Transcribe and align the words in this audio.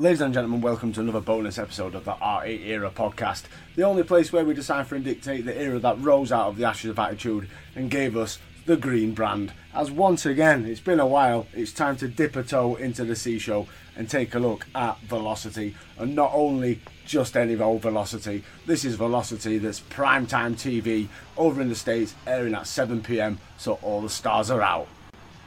Ladies 0.00 0.20
and 0.20 0.32
gentlemen, 0.32 0.60
welcome 0.60 0.92
to 0.92 1.00
another 1.00 1.20
bonus 1.20 1.58
episode 1.58 1.96
of 1.96 2.04
the 2.04 2.12
R8 2.12 2.64
Era 2.66 2.88
podcast, 2.88 3.46
the 3.74 3.82
only 3.82 4.04
place 4.04 4.32
where 4.32 4.44
we 4.44 4.54
decipher 4.54 4.94
and 4.94 5.04
dictate 5.04 5.44
the 5.44 5.60
era 5.60 5.80
that 5.80 6.00
rose 6.00 6.30
out 6.30 6.46
of 6.46 6.56
the 6.56 6.64
ashes 6.64 6.90
of 6.90 7.00
attitude 7.00 7.48
and 7.74 7.90
gave 7.90 8.16
us 8.16 8.38
the 8.64 8.76
green 8.76 9.12
brand. 9.12 9.52
As 9.74 9.90
once 9.90 10.24
again, 10.24 10.66
it's 10.66 10.78
been 10.78 11.00
a 11.00 11.06
while, 11.06 11.48
it's 11.52 11.72
time 11.72 11.96
to 11.96 12.06
dip 12.06 12.36
a 12.36 12.44
toe 12.44 12.76
into 12.76 13.04
the 13.04 13.16
C 13.16 13.40
show 13.40 13.66
and 13.96 14.08
take 14.08 14.36
a 14.36 14.38
look 14.38 14.68
at 14.72 15.00
Velocity, 15.00 15.74
and 15.98 16.14
not 16.14 16.30
only 16.32 16.80
just 17.04 17.36
any 17.36 17.60
old 17.60 17.82
Velocity, 17.82 18.44
this 18.66 18.84
is 18.84 18.94
Velocity 18.94 19.58
that's 19.58 19.80
primetime 19.80 20.54
TV 20.54 21.08
over 21.36 21.60
in 21.60 21.68
the 21.68 21.74
States, 21.74 22.14
airing 22.24 22.54
at 22.54 22.62
7pm, 22.62 23.38
so 23.56 23.80
all 23.82 24.00
the 24.00 24.08
stars 24.08 24.48
are 24.48 24.62
out. 24.62 24.86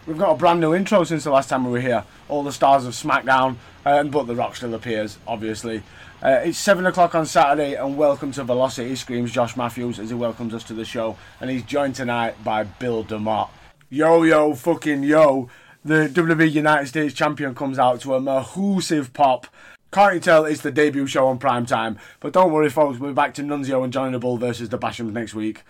We've 0.07 0.17
got 0.17 0.31
a 0.31 0.35
brand 0.35 0.59
new 0.59 0.73
intro 0.73 1.03
since 1.03 1.23
the 1.23 1.31
last 1.31 1.47
time 1.47 1.63
we 1.63 1.71
were 1.71 1.79
here. 1.79 2.03
All 2.27 2.41
the 2.41 2.51
stars 2.51 2.85
of 2.85 2.93
SmackDown, 2.93 3.57
uh, 3.85 4.03
but 4.03 4.27
The 4.27 4.35
Rock 4.35 4.55
still 4.55 4.73
appears, 4.73 5.17
obviously. 5.27 5.83
Uh, 6.23 6.41
it's 6.43 6.57
7 6.59 6.85
o'clock 6.85 7.15
on 7.15 7.25
Saturday, 7.25 7.73
and 7.73 7.97
welcome 7.97 8.31
to 8.33 8.43
Velocity, 8.43 8.95
screams 8.95 9.31
Josh 9.31 9.57
Matthews 9.57 9.97
as 9.99 10.09
he 10.09 10.15
welcomes 10.15 10.53
us 10.53 10.63
to 10.65 10.73
the 10.73 10.85
show. 10.85 11.17
And 11.39 11.49
he's 11.49 11.63
joined 11.63 11.95
tonight 11.95 12.43
by 12.43 12.63
Bill 12.63 13.03
DeMott. 13.03 13.49
Yo, 13.89 14.23
yo, 14.23 14.53
fucking 14.53 15.03
yo. 15.03 15.49
The 15.83 16.07
WWE 16.13 16.51
United 16.51 16.87
States 16.87 17.15
Champion 17.15 17.55
comes 17.55 17.79
out 17.79 18.01
to 18.01 18.13
a 18.13 18.21
mahoosive 18.21 19.13
pop. 19.13 19.47
Can't 19.91 20.13
you 20.13 20.19
tell 20.19 20.45
it's 20.45 20.61
the 20.61 20.71
debut 20.71 21.07
show 21.07 21.27
on 21.27 21.39
prime 21.39 21.65
time? 21.65 21.97
But 22.19 22.33
don't 22.33 22.51
worry, 22.51 22.69
folks, 22.69 22.99
we're 22.99 23.13
back 23.13 23.33
to 23.33 23.41
Nunzio 23.41 23.83
and 23.83 23.91
Johnny 23.91 24.11
the 24.11 24.19
Bull 24.19 24.37
versus 24.37 24.69
the 24.69 24.77
Bashams 24.77 25.11
next 25.11 25.33
week. 25.33 25.63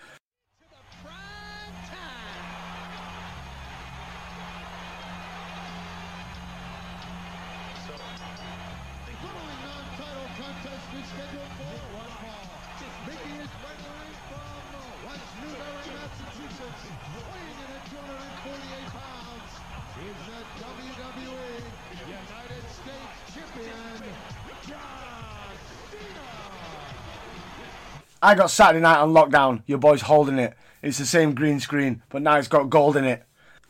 I 28.24 28.36
got 28.36 28.52
Saturday 28.52 28.80
night 28.80 28.98
on 28.98 29.12
lockdown. 29.12 29.64
Your 29.66 29.78
boy's 29.78 30.02
holding 30.02 30.38
it. 30.38 30.54
It's 30.80 30.98
the 30.98 31.06
same 31.06 31.34
green 31.34 31.58
screen, 31.58 32.02
but 32.08 32.22
now 32.22 32.36
it's 32.36 32.46
got 32.46 32.70
gold 32.70 32.96
in 32.96 33.04
it. 33.04 33.24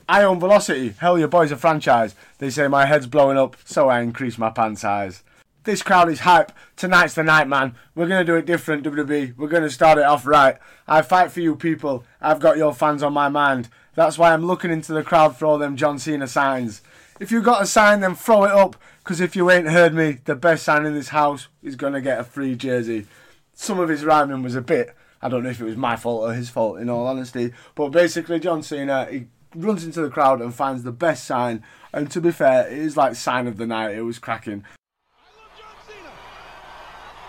I 0.07 0.25
own 0.25 0.41
Velocity. 0.41 0.95
Hell, 0.99 1.19
your 1.19 1.29
boy's 1.29 1.53
a 1.53 1.57
franchise. 1.57 2.15
They 2.37 2.51
say 2.51 2.69
my 2.69 2.85
head's 2.85 3.07
blowing 3.07 3.39
up, 3.39 3.57
so 3.65 3.89
I 3.89 4.03
increase 4.03 4.37
my 4.37 4.51
pant 4.51 4.79
size. 4.79 5.23
This 5.65 5.83
crowd 5.83 6.11
is 6.11 6.21
hype. 6.21 6.53
Tonight's 6.77 7.15
the 7.15 7.23
night, 7.23 7.49
man. 7.49 7.77
We're 7.95 8.09
going 8.09 8.27
to 8.27 8.31
do 8.31 8.37
it 8.37 8.45
different, 8.45 8.85
WWE. 8.85 9.39
We're 9.39 9.49
going 9.49 9.63
to 9.63 9.71
start 9.71 9.97
it 9.97 10.05
off 10.05 10.27
right. 10.27 10.59
I 10.87 11.01
fight 11.01 11.33
for 11.33 11.41
you 11.41 11.57
people. 11.57 12.05
I've 12.21 12.41
got 12.41 12.59
your 12.59 12.75
fans 12.75 13.03
on 13.03 13.15
my 13.15 13.31
mind. 13.31 13.71
That's 13.95 14.19
why 14.19 14.35
I'm 14.35 14.45
looking 14.45 14.71
into 14.71 14.93
the 14.93 15.03
crowd 15.03 15.35
for 15.35 15.47
all 15.47 15.57
them 15.57 15.79
John 15.79 15.99
Cena 15.99 16.27
signs. 16.27 16.83
If 17.19 17.31
you 17.31 17.41
got 17.41 17.63
a 17.63 17.67
sign, 17.67 18.01
then 18.01 18.17
throw 18.17 18.45
it 18.45 18.51
up, 18.51 18.77
because 19.03 19.23
if 19.23 19.35
you 19.35 19.51
ain't 19.51 19.71
heard 19.71 19.95
me, 19.95 20.19
the 20.27 20.35
best 20.35 20.65
sign 20.65 20.85
in 20.85 20.95
this 20.95 21.09
house 21.09 21.49
is 21.63 21.77
going 21.77 21.95
to 21.95 22.03
get 22.03 22.21
a 22.21 22.25
free 22.25 22.55
jersey 22.55 23.07
some 23.55 23.79
of 23.79 23.89
his 23.89 24.05
rhyming 24.05 24.43
was 24.43 24.55
a 24.55 24.63
bit. 24.63 24.95
I 25.21 25.29
don't 25.29 25.45
know 25.45 25.51
if 25.51 25.61
it 25.61 25.65
was 25.65 25.77
my 25.77 25.97
fault 25.97 26.29
or 26.29 26.35
his 26.35 26.51
fault, 26.51 26.79
in 26.79 26.89
all 26.91 27.07
honesty. 27.07 27.53
But 27.75 27.91
basically, 27.91 28.41
John 28.41 28.63
Cena 28.63 29.07
he 29.11 29.27
runs 29.55 29.85
into 29.85 30.01
the 30.01 30.11
crowd 30.11 30.41
and 30.41 30.55
finds 30.55 30.83
the 30.83 30.93
best 30.93 31.25
sign. 31.25 31.63
And 31.93 32.11
to 32.11 32.21
be 32.21 32.33
fair, 32.33 32.67
it 32.67 32.79
is 32.79 32.97
like 32.97 33.15
sign 33.15 33.47
of 33.47 33.57
the 33.57 33.67
night. 33.67 33.95
It 33.95 34.03
was 34.03 34.19
cracking. 34.19 34.65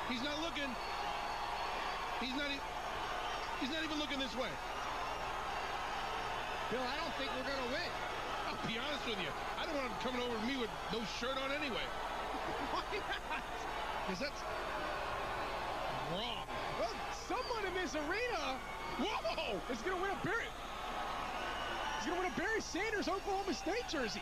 He's 0.10 0.24
not 0.24 0.42
looking. 0.42 0.70
He's 2.20 2.36
not. 2.36 2.48
He's 3.60 3.70
not 3.70 3.84
even 3.84 4.00
looking 4.00 4.20
this 4.20 4.36
way. 4.36 4.50
Bill, 6.72 6.82
I 6.82 6.98
don't 6.98 7.14
think 7.20 7.30
we're 7.38 7.46
gonna 7.46 7.70
win. 7.70 7.92
I'll 8.48 8.68
be 8.68 8.80
honest 8.80 9.06
with 9.06 9.20
you. 9.22 9.30
I 9.62 9.66
don't 9.66 9.76
want 9.76 9.88
him 9.88 9.98
coming 10.02 10.22
over 10.22 10.34
to 10.34 10.46
me 10.48 10.58
with 10.58 10.70
no 10.92 11.00
shirt 11.20 11.38
on 11.38 11.52
anyway. 11.52 11.86
Why 12.72 12.82
not? 12.98 13.44
Because 14.08 14.20
that's 14.20 14.42
wrong. 16.12 16.46
Well, 16.80 16.92
someone 17.28 17.66
in 17.66 17.74
this 17.74 17.96
arena 17.96 18.60
Whoa! 19.00 19.60
is 19.72 19.80
going 19.82 19.96
to 19.96 20.02
win 20.02 20.12
a 20.12 20.26
Barry. 20.26 20.50
He's 21.98 22.08
going 22.08 22.20
to 22.20 22.24
win 22.24 22.32
a 22.34 22.40
Sanders 23.04 23.22
Oklahoma 23.22 23.54
State 23.54 23.88
jersey. 23.90 24.22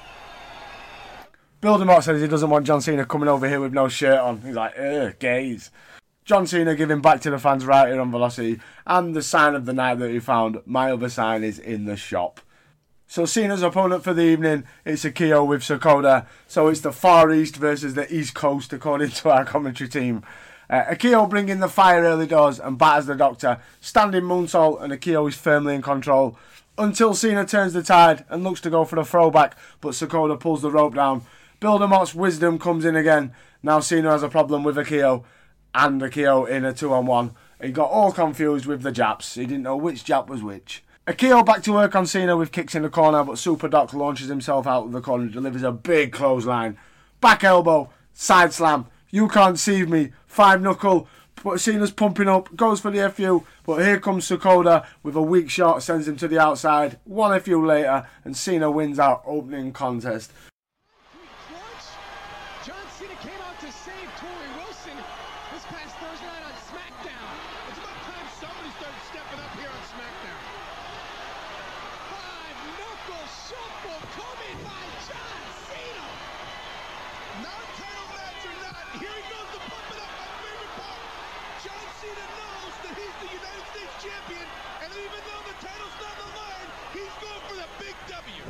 Bill 1.60 1.78
DeMott 1.78 2.04
says 2.04 2.22
he 2.22 2.28
doesn't 2.28 2.50
want 2.50 2.66
John 2.66 2.82
Cena 2.82 3.06
coming 3.06 3.30
over 3.30 3.48
here 3.48 3.60
with 3.60 3.74
no 3.74 3.88
shirt 3.88 4.20
on. 4.20 4.42
He's 4.42 4.56
like, 4.56 4.74
ugh, 4.80 5.20
gays. 5.20 5.70
John 6.26 6.48
Cena 6.48 6.76
giving 6.76 7.02
back 7.02 7.22
to 7.22 7.30
the 7.30 7.38
fans 7.38 7.66
right 7.66 7.90
here 7.90 8.02
on 8.02 8.12
Velocity. 8.12 8.60
And 8.88 9.16
the 9.16 9.22
sign 9.22 9.56
of 9.56 9.66
the 9.66 9.74
night 9.74 10.00
that 10.00 10.10
he 10.10 10.20
found, 10.20 10.62
my 10.66 10.92
other 10.92 11.10
sign 11.10 11.44
is 11.44 11.60
in 11.60 11.86
the 11.86 11.96
shop. 11.96 12.40
So 13.08 13.26
Cena's 13.26 13.62
opponent 13.62 14.04
for 14.04 14.14
the 14.14 14.24
evening 14.24 14.64
is 14.86 15.04
Akio 15.04 15.46
with 15.46 15.62
Sakoda. 15.62 16.26
So 16.48 16.68
it's 16.68 16.82
the 16.82 16.92
Far 16.92 17.32
East 17.32 17.58
versus 17.58 17.94
the 17.94 18.12
East 18.14 18.34
Coast, 18.34 18.74
according 18.74 19.10
to 19.10 19.30
our 19.30 19.46
commentary 19.46 19.90
team. 19.90 20.24
Uh, 20.70 20.86
Akio 20.86 21.30
bringing 21.30 21.60
the 21.60 21.68
fire 21.68 22.04
early 22.04 22.26
doors 22.26 22.60
and 22.60 22.78
batters 22.78 23.06
the 23.06 23.16
Doctor. 23.16 23.60
Standing 23.82 24.24
moonsault 24.24 24.82
and 24.82 24.94
Akio 24.94 25.28
is 25.28 25.36
firmly 25.36 25.76
in 25.76 25.82
control. 25.82 26.38
Until 26.78 27.14
Cena 27.14 27.46
turns 27.46 27.74
the 27.74 27.84
tide 27.84 28.26
and 28.30 28.44
looks 28.44 28.62
to 28.62 28.70
go 28.70 28.86
for 28.86 28.96
the 28.96 29.04
throwback, 29.04 29.58
but 29.82 29.92
Sakoda 29.92 30.40
pulls 30.40 30.62
the 30.62 30.72
rope 30.72 30.96
down. 30.96 31.24
Bill 31.60 31.80
wisdom 32.16 32.58
comes 32.58 32.86
in 32.86 32.96
again. 32.96 33.34
Now 33.62 33.80
Cena 33.82 34.10
has 34.12 34.24
a 34.24 34.30
problem 34.30 34.64
with 34.64 34.78
Akio 34.78 35.24
and 35.76 36.02
Akio 36.02 36.50
in 36.50 36.66
a 36.66 36.74
two 36.74 36.94
on 36.94 37.06
one. 37.06 37.36
He 37.62 37.72
got 37.72 37.92
all 37.92 38.12
confused 38.12 38.66
with 38.66 38.82
the 38.82 38.92
Japs. 38.92 39.36
He 39.36 39.46
didn't 39.46 39.64
know 39.64 39.78
which 39.78 40.04
Jap 40.04 40.28
was 40.28 40.42
which. 40.42 40.84
Akio 41.06 41.46
back 41.46 41.62
to 41.64 41.74
work 41.74 41.96
on 41.96 42.08
Cena 42.08 42.36
with 42.36 42.52
kicks 42.52 42.74
in 42.74 42.82
the 42.82 42.90
corner, 42.90 43.24
but 43.24 43.38
Super 43.38 43.68
Doc 43.68 43.94
launches 43.94 44.30
himself 44.30 44.66
out 44.66 44.86
of 44.86 44.92
the 44.92 45.02
corner 45.02 45.26
and 45.26 45.34
delivers 45.34 45.64
a 45.64 45.72
big 45.72 46.12
clothesline. 46.12 46.78
Back 47.20 47.44
elbow, 47.44 47.92
side 48.14 48.54
slam. 48.54 48.88
You 49.12 49.28
can't 49.28 49.60
see 49.60 49.86
me. 49.86 50.14
Five 50.26 50.62
knuckle. 50.62 51.08
But 51.44 51.60
Cena's 51.60 51.92
pumping 51.92 52.28
up, 52.28 52.56
goes 52.56 52.82
for 52.82 52.92
the 52.92 53.10
FU, 53.10 53.44
but 53.64 53.84
here 53.84 54.00
comes 54.00 54.28
Sakoda 54.28 54.86
with 55.02 55.16
a 55.16 55.22
weak 55.22 55.50
shot, 55.50 55.82
sends 55.82 56.08
him 56.08 56.16
to 56.18 56.28
the 56.28 56.38
outside. 56.40 57.00
One 57.04 57.40
FU 57.40 57.66
later, 57.66 58.06
and 58.24 58.38
Cena 58.38 58.70
wins 58.70 59.00
our 59.00 59.24
opening 59.26 59.74
contest. 59.74 60.32
John 62.64 62.86
Cena 62.94 63.16
came 63.26 63.42
out 63.42 63.58
to 63.60 63.72
save 63.74 64.10
Torrie 64.22 64.54
Wilson 64.62 64.94
this 65.50 65.66
past 65.66 65.98
Thursday 65.98 66.30
night 66.30 66.46
on 66.46 66.54
SmackDown. 66.70 67.26
It's 67.74 67.80
about 67.82 68.00
time 68.06 68.28
somebody 68.38 68.70
started 68.78 69.02
stepping 69.10 69.42
up 69.42 69.54
here 69.58 69.74
on 69.74 69.82
SmackDown. 69.90 70.42
Five 72.14 72.58
knuckle 72.78 73.26
shuffle 73.50 74.02
coming 74.14 74.58
by 74.62 74.86
John 75.10 75.42
Cena. 75.66 76.06
Non-title 77.42 78.08
match 78.14 78.46
or 78.46 78.58
not, 78.62 78.86
here 79.02 79.10
he 79.10 79.26
goes 79.26 79.50
to 79.58 79.62
pump 79.66 79.90
it 79.90 79.98
up. 80.06 80.14
My 80.22 80.30
favorite 80.38 80.74
part. 80.78 81.02
John 81.66 81.86
Cena 81.98 82.26
knows 82.30 82.74
that 82.86 82.94
he's 82.94 83.16
the 83.82 83.90
champion, 83.98 84.48
and 84.84 84.92
even 84.94 85.20
though 85.26 85.44
the 85.50 85.56
title's 85.58 85.98
not 85.98 86.14
on 86.22 86.30
the 86.30 86.38
line, 86.38 86.70
he's 86.94 87.16
going 87.18 87.44
for 87.50 87.56
the 87.58 87.70
big 87.82 87.96
W. 88.14 88.44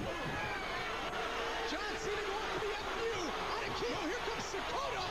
John 1.71 1.93
Cena 2.03 2.21
going 2.27 2.47
for 2.51 2.59
the 2.67 2.71
FU. 2.75 3.15
On 3.31 3.61
a. 3.63 3.71
Here 3.71 4.23
comes 4.27 4.45
Sakoda. 4.51 5.05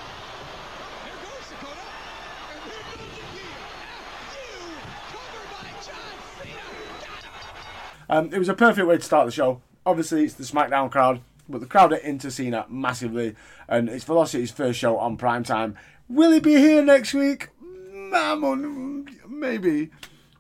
There 1.05 1.19
goes 1.25 1.45
Sakoda. 1.49 1.89
And 2.53 2.61
here 2.69 2.85
goes 2.93 3.09
the. 3.17 3.49
FU 4.29 4.53
covered 5.09 5.49
by 5.57 5.69
John 5.81 6.17
Cena. 6.37 6.69
Got 7.01 7.25
him. 7.25 8.29
Um, 8.29 8.35
it 8.35 8.39
was 8.39 8.49
a 8.49 8.55
perfect 8.55 8.87
way 8.87 8.97
to 8.99 9.03
start 9.03 9.27
the 9.27 9.33
show. 9.33 9.63
Obviously, 9.87 10.25
it's 10.25 10.35
the 10.35 10.45
SmackDown 10.45 10.91
crowd, 10.91 11.23
but 11.49 11.61
the 11.61 11.67
crowd 11.67 11.93
are 11.93 11.97
into 11.97 12.31
Cena 12.31 12.67
massively, 12.69 13.35
and 13.69 13.89
it's 13.89 14.05
Velocity's 14.05 14.51
first 14.51 14.79
show 14.79 14.99
on 14.99 15.17
prime 15.17 15.45
time. 15.45 15.77
Will 16.09 16.33
he 16.33 16.41
be 16.41 16.57
here 16.57 16.85
next 16.85 17.15
week? 17.15 17.49
Mm, 17.65 19.09
Maybe. 19.29 19.91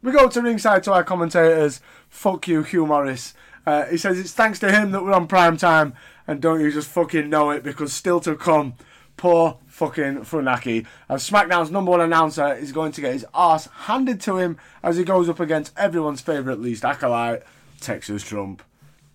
We 0.03 0.13
go 0.13 0.29
to 0.29 0.41
ringside 0.41 0.83
to 0.85 0.93
our 0.93 1.05
commentators. 1.05 1.81
Fuck 2.09 2.49
you, 2.49 2.63
Hugh 2.63 2.87
Morrus. 2.87 3.35
Uh, 3.67 3.85
he 3.87 3.99
says 3.99 4.19
it's 4.19 4.33
thanks 4.33 4.59
to 4.61 4.73
him 4.73 4.93
that 4.93 5.05
we're 5.05 5.13
on 5.13 5.27
prime 5.27 5.57
time, 5.57 5.93
and 6.27 6.41
don't 6.41 6.61
you 6.61 6.73
just 6.73 6.89
fucking 6.89 7.29
know 7.29 7.51
it 7.51 7.63
because 7.63 7.93
still 7.93 8.19
to 8.21 8.35
come, 8.35 8.75
poor 9.19 9.59
fucking 9.67 10.21
Funaki. 10.21 10.87
As 11.09 11.29
SmackDown's 11.29 11.71
number 11.71 11.91
one 11.91 12.01
announcer 12.01 12.55
is 12.55 12.73
going 12.73 12.93
to 12.93 13.03
get 13.03 13.13
his 13.13 13.27
ass 13.35 13.67
handed 13.67 14.21
to 14.23 14.39
him 14.39 14.57
as 14.83 14.97
he 14.97 15.05
goes 15.05 15.29
up 15.29 15.39
against 15.39 15.77
everyone's 15.77 16.23
favourite 16.23 16.61
least 16.61 16.85
acolyte, 16.85 17.43
Texas 17.81 18.23
Trump. 18.23 18.63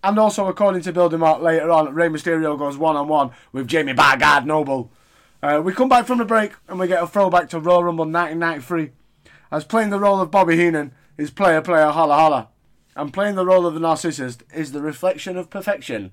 And 0.04 0.20
also, 0.20 0.46
according 0.46 0.82
to 0.82 0.92
Bill 0.92 1.10
DeMott, 1.10 1.42
later 1.42 1.68
on, 1.70 1.92
Rey 1.92 2.08
Mysterio 2.08 2.56
goes 2.56 2.78
one 2.78 2.94
on 2.94 3.08
one 3.08 3.32
with 3.50 3.66
Jamie 3.66 3.92
Bargard 3.92 4.46
Noble. 4.46 4.92
Uh, 5.42 5.60
we 5.64 5.72
come 5.72 5.88
back 5.88 6.06
from 6.06 6.18
the 6.18 6.24
break 6.24 6.52
and 6.68 6.78
we 6.78 6.86
get 6.86 7.02
a 7.02 7.08
throwback 7.08 7.48
to 7.48 7.58
Royal 7.58 7.82
Rumble 7.82 8.04
1993. 8.04 8.92
As 9.50 9.64
playing 9.64 9.90
the 9.90 10.00
role 10.00 10.20
of 10.20 10.30
Bobby 10.30 10.56
Heenan 10.56 10.92
is 11.16 11.30
player 11.30 11.60
player 11.60 11.88
holla 11.88 12.14
holla. 12.14 12.48
And 12.94 13.12
playing 13.12 13.34
the 13.34 13.46
role 13.46 13.66
of 13.66 13.74
the 13.74 13.80
narcissist 13.80 14.40
is 14.54 14.72
the 14.72 14.80
reflection 14.80 15.36
of 15.36 15.50
perfection. 15.50 16.12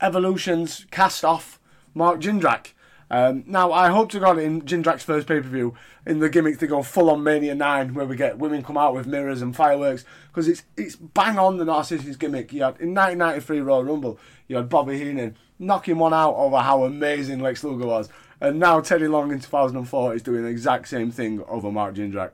Evolution's 0.00 0.86
cast 0.90 1.24
off 1.24 1.58
Mark 1.94 2.20
Jindrak. 2.20 2.72
Um, 3.10 3.42
now, 3.46 3.72
I 3.72 3.88
hope 3.88 4.10
to 4.10 4.20
God 4.20 4.38
in 4.38 4.62
Jindrak's 4.62 5.02
first 5.02 5.26
pay 5.26 5.40
per 5.40 5.48
view, 5.48 5.74
in 6.06 6.18
the 6.18 6.28
gimmick 6.28 6.58
to 6.58 6.66
go 6.66 6.82
full 6.82 7.08
on 7.08 7.22
Mania 7.22 7.54
9, 7.54 7.94
where 7.94 8.04
we 8.04 8.16
get 8.16 8.38
women 8.38 8.62
come 8.62 8.76
out 8.76 8.94
with 8.94 9.06
mirrors 9.06 9.40
and 9.40 9.56
fireworks, 9.56 10.04
because 10.28 10.46
it's 10.46 10.64
it's 10.76 10.94
bang 10.96 11.38
on 11.38 11.56
the 11.56 11.64
Narcissus 11.64 12.16
gimmick. 12.16 12.52
You 12.52 12.64
had, 12.64 12.78
in 12.80 12.94
1993 12.94 13.60
Royal 13.60 13.84
Rumble, 13.84 14.18
you 14.46 14.56
had 14.56 14.68
Bobby 14.68 14.98
Heenan 14.98 15.36
knocking 15.58 15.98
one 15.98 16.12
out 16.12 16.34
over 16.34 16.58
how 16.58 16.84
amazing 16.84 17.40
Lex 17.40 17.64
Luger 17.64 17.86
was. 17.86 18.10
And 18.40 18.60
now 18.60 18.80
Teddy 18.80 19.08
Long 19.08 19.32
in 19.32 19.40
2004 19.40 20.14
is 20.14 20.22
doing 20.22 20.42
the 20.42 20.48
exact 20.48 20.88
same 20.88 21.10
thing 21.10 21.42
over 21.48 21.72
Mark 21.72 21.94
Jindrak. 21.96 22.32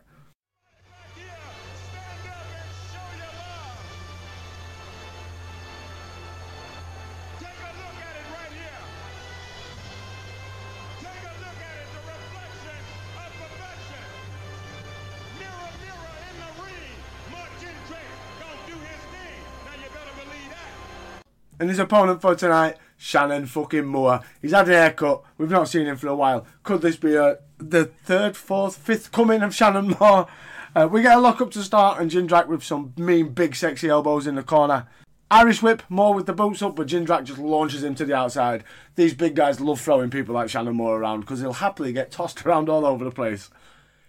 And 21.58 21.68
his 21.68 21.78
opponent 21.78 22.20
for 22.20 22.34
tonight, 22.34 22.76
Shannon 22.96 23.46
fucking 23.46 23.84
Moore. 23.84 24.20
He's 24.40 24.52
had 24.52 24.68
a 24.68 24.72
haircut. 24.72 25.22
We've 25.38 25.50
not 25.50 25.68
seen 25.68 25.86
him 25.86 25.96
for 25.96 26.08
a 26.08 26.16
while. 26.16 26.46
Could 26.62 26.82
this 26.82 26.96
be 26.96 27.14
a, 27.14 27.38
the 27.58 27.84
third, 27.84 28.36
fourth, 28.36 28.76
fifth 28.76 29.12
coming 29.12 29.42
of 29.42 29.54
Shannon 29.54 29.96
Moore? 30.00 30.26
Uh, 30.74 30.88
we 30.90 31.02
get 31.02 31.16
a 31.16 31.20
lock 31.20 31.40
up 31.40 31.52
to 31.52 31.62
start 31.62 32.00
and 32.00 32.10
Jindrak 32.10 32.48
with 32.48 32.64
some 32.64 32.92
mean, 32.96 33.28
big, 33.28 33.54
sexy 33.54 33.88
elbows 33.88 34.26
in 34.26 34.34
the 34.34 34.42
corner. 34.42 34.88
Irish 35.30 35.62
whip, 35.62 35.82
Moore 35.88 36.14
with 36.14 36.26
the 36.26 36.32
boots 36.32 36.62
up, 36.62 36.76
but 36.76 36.88
Jindrak 36.88 37.24
just 37.24 37.38
launches 37.38 37.82
him 37.82 37.94
to 37.96 38.04
the 38.04 38.14
outside. 38.14 38.64
These 38.94 39.14
big 39.14 39.34
guys 39.34 39.60
love 39.60 39.80
throwing 39.80 40.10
people 40.10 40.34
like 40.34 40.50
Shannon 40.50 40.76
Moore 40.76 40.98
around 40.98 41.20
because 41.20 41.40
he'll 41.40 41.54
happily 41.54 41.92
get 41.92 42.10
tossed 42.10 42.44
around 42.46 42.68
all 42.68 42.84
over 42.84 43.04
the 43.04 43.10
place. 43.10 43.50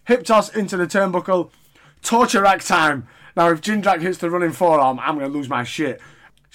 Hip 0.05 0.23
toss 0.23 0.55
into 0.55 0.77
the 0.77 0.85
turnbuckle. 0.85 1.51
Torture 2.01 2.41
rack 2.41 2.63
time. 2.63 3.07
Now, 3.35 3.49
if 3.49 3.61
Jindrak 3.61 4.01
hits 4.01 4.19
the 4.19 4.29
running 4.29 4.51
forearm, 4.51 4.99
I'm 4.99 5.17
going 5.17 5.29
to 5.29 5.35
lose 5.35 5.49
my 5.49 5.63
shit. 5.63 5.99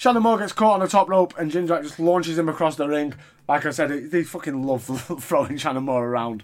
Shannon 0.01 0.23
Moore 0.23 0.39
gets 0.39 0.51
caught 0.51 0.73
on 0.73 0.79
the 0.79 0.87
top 0.87 1.09
rope 1.09 1.35
and 1.37 1.51
Jindrak 1.51 1.83
just 1.83 1.99
launches 1.99 2.35
him 2.35 2.49
across 2.49 2.75
the 2.75 2.87
ring. 2.87 3.13
Like 3.47 3.67
I 3.67 3.69
said, 3.69 4.09
they 4.09 4.23
fucking 4.23 4.63
love 4.63 4.83
throwing 5.21 5.57
Shannon 5.57 5.83
Moore 5.83 6.07
around. 6.07 6.43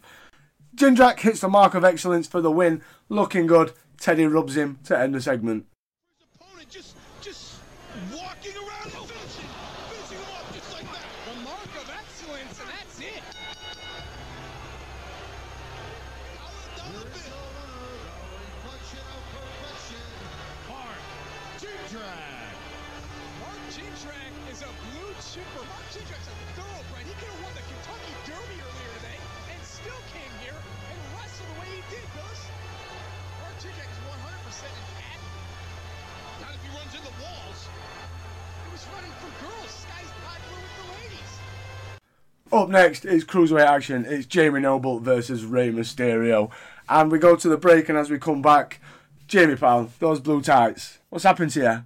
Jindrak 0.76 1.22
hits 1.22 1.40
the 1.40 1.48
mark 1.48 1.74
of 1.74 1.84
excellence 1.84 2.28
for 2.28 2.40
the 2.40 2.52
win. 2.52 2.84
Looking 3.10 3.48
good. 3.48 3.74
Teddy 4.00 4.28
rubs 4.28 4.56
him 4.56 4.78
to 4.84 4.96
end 4.96 5.16
the 5.16 5.22
segment. 5.22 5.66
Up 42.58 42.70
next 42.70 43.06
is 43.06 43.24
cruiserweight 43.24 43.68
action. 43.68 44.04
It's 44.10 44.26
Jamie 44.26 44.62
Noble 44.62 45.00
versus 45.00 45.46
Rey 45.46 45.72
Mysterio, 45.72 46.50
and 46.90 47.12
we 47.12 47.20
go 47.20 47.36
to 47.36 47.48
the 47.48 47.56
break. 47.56 47.88
And 47.88 47.96
as 47.96 48.10
we 48.10 48.18
come 48.18 48.42
back, 48.42 48.82
Jamie 49.28 49.56
pal, 49.56 49.92
those 50.00 50.20
blue 50.20 50.42
tights. 50.42 50.98
What's 51.10 51.24
happened 51.24 51.52
to 51.52 51.60
you? 51.60 51.86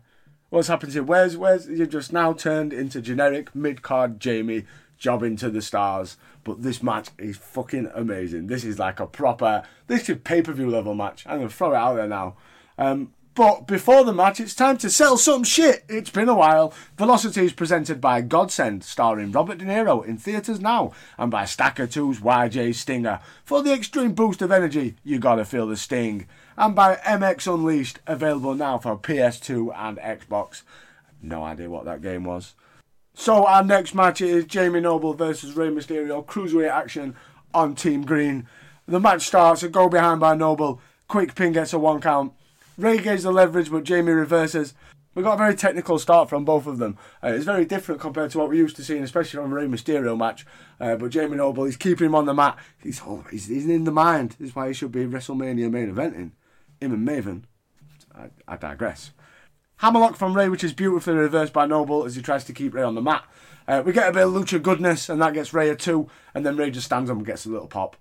What's 0.50 0.70
happened 0.70 0.94
to 0.94 1.00
you? 1.00 1.04
Where's 1.04 1.36
where's 1.36 1.68
you've 1.68 1.90
just 1.90 2.14
now 2.14 2.32
turned 2.32 2.72
into 2.72 3.02
generic 3.02 3.54
mid 3.54 3.82
card 3.82 4.22
Jamie 4.22 4.64
jobbing 4.98 5.36
to 5.38 5.50
the 5.50 5.62
stars. 5.62 6.16
But 6.46 6.62
this 6.62 6.82
match 6.82 7.10
is 7.20 7.36
fucking 7.36 7.92
amazing. 7.94 8.48
This 8.48 8.64
is 8.64 8.80
like 8.80 9.02
a 9.02 9.08
proper 9.08 9.64
this 9.88 10.08
is 10.08 10.20
pay 10.24 10.42
per 10.42 10.54
view 10.54 10.70
level 10.70 10.96
match. 10.96 11.26
I'm 11.28 11.40
gonna 11.40 11.50
throw 11.50 11.74
it 11.74 11.76
out 11.76 11.96
there 11.96 12.08
now. 12.08 12.38
Um, 12.78 13.12
but 13.34 13.66
before 13.66 14.04
the 14.04 14.14
match, 14.14 14.40
it's 14.40 14.54
time 14.54 14.78
to 14.78 14.90
sell 14.90 15.18
some 15.18 15.44
shit. 15.44 15.86
It's 15.88 16.10
been 16.10 16.28
a 16.28 16.36
while. 16.36 16.74
Velocity 16.98 17.46
is 17.46 17.54
presented 17.54 18.02
by 18.02 18.22
Godsend, 18.22 18.84
starring 18.84 19.32
Robert 19.32 19.60
De 19.60 19.66
Niro 19.66 20.06
in 20.06 20.18
theatres 20.18 20.60
now, 20.60 20.92
and 21.18 21.32
by 21.32 21.46
Stacker 21.46 21.88
2's 21.88 22.20
YJ 22.20 22.76
Stinger. 22.76 23.22
For 23.46 23.64
the 23.64 23.74
extreme 23.74 24.14
boost 24.14 24.42
of 24.42 24.52
energy, 24.52 24.96
you 25.04 25.18
gotta 25.18 25.46
feel 25.46 25.66
the 25.66 25.78
sting. 25.78 26.28
And 26.58 26.76
by 26.76 26.96
MX 26.98 27.54
Unleashed, 27.54 28.00
available 28.06 28.54
now 28.54 28.78
for 28.78 28.98
PS2 28.98 29.74
and 29.76 29.98
Xbox. 30.00 30.64
No 31.22 31.44
idea 31.44 31.70
what 31.70 31.86
that 31.86 32.02
game 32.02 32.26
was. 32.26 32.54
So 33.14 33.46
our 33.46 33.64
next 33.64 33.96
match 33.96 34.20
is 34.20 34.46
Jamie 34.46 34.82
Noble 34.82 35.14
versus 35.14 35.56
Rey 35.56 35.70
Mysterio, 35.70 36.26
cruiserweight 36.26 36.70
action 36.70 37.16
on 37.54 37.76
Team 37.76 38.04
Green. 38.04 38.48
The 38.88 39.00
match 39.00 39.28
starts, 39.28 39.64
a 39.64 39.70
go 39.70 39.88
behind 39.88 40.20
by 40.20 40.36
Noble, 40.36 40.82
quick 41.08 41.36
pin 41.36 41.54
gets 41.54 41.72
a 41.72 41.80
one 41.80 42.02
count. 42.02 42.34
Rey 42.82 42.98
gains 42.98 43.24
the 43.24 43.32
leverage, 43.32 43.70
but 43.70 43.84
Jamie 43.84 44.12
reverses. 44.12 44.74
We 45.14 45.22
got 45.22 45.36
a 45.36 45.38
very 45.38 45.56
technical 45.56 46.00
start 46.00 46.30
from 46.30 46.46
both 46.46 46.66
of 46.66 46.80
them. 46.80 46.98
Uh, 47.24 47.28
it's 47.28 47.46
very 47.46 47.66
different 47.66 48.02
compared 48.02 48.32
to 48.32 48.40
what 48.40 48.50
we 48.50 48.58
used 48.58 48.76
to 48.78 48.84
seeing, 48.84 49.04
especially 49.04 49.40
on 49.40 49.52
a 49.52 49.56
Rey 49.56 49.68
Mysterio 49.68 50.18
match. 50.18 50.46
Uh, 50.80 50.96
but 50.96 51.12
Jamie 51.12 51.38
Noble, 51.38 51.66
he's 51.66 51.78
keeping 51.78 52.08
him 52.08 52.16
on 52.16 52.26
the 52.26 52.34
mat. 52.34 52.58
He's, 52.82 53.02
he's, 53.30 53.48
he's 53.48 53.68
in 53.68 53.84
the 53.84 53.92
mind. 53.92 54.36
This 54.40 54.50
is 54.50 54.56
why 54.56 54.70
he 54.70 54.74
should 54.74 54.92
be 54.92 55.06
WrestleMania 55.06 55.70
main 55.70 55.94
eventing. 55.94 56.32
Him 56.80 56.94
and 56.94 57.08
Maven. 57.08 57.44
I, 58.16 58.30
I 58.48 58.58
digress. 58.58 59.12
Hammerlock 59.78 60.16
from 60.16 60.36
Rey, 60.36 60.50
which 60.50 60.64
is 60.64 60.74
beautifully 60.74 61.16
reversed 61.16 61.54
by 61.54 61.66
Noble 61.66 62.06
as 62.06 62.16
he 62.16 62.22
tries 62.22 62.46
to 62.46 62.54
keep 62.54 62.74
Rey 62.74 62.84
on 62.84 62.96
the 62.96 63.02
mat. 63.02 63.24
Uh, 63.68 63.84
we 63.86 63.94
get 63.94 64.10
a 64.10 64.14
bit 64.14 64.26
of 64.26 64.34
lucha 64.34 64.62
goodness, 64.62 65.08
and 65.08 65.22
that 65.22 65.34
gets 65.34 65.54
Rey 65.54 65.70
a 65.70 65.76
two, 65.76 66.10
and 66.34 66.46
then 66.46 66.58
Rey 66.58 66.72
just 66.72 66.86
stands 66.88 67.10
up 67.12 67.18
and 67.18 67.26
gets 67.26 67.46
a 67.46 67.50
little 67.50 67.68
pop. 67.68 67.96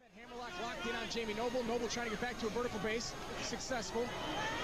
That 0.00 0.20
hammerlock 0.20 0.50
locked 0.62 0.86
in 0.86 0.94
on 0.94 1.01
Jamie 1.12 1.34
Noble. 1.34 1.62
Noble 1.64 1.88
trying 1.88 2.08
to 2.08 2.16
get 2.16 2.24
back 2.24 2.40
to 2.40 2.46
a 2.46 2.50
vertical 2.56 2.80
base. 2.80 3.12
Successful. 3.42 4.08